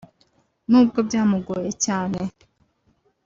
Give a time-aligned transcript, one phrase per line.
[0.69, 2.19] nubwo byamugoye cyane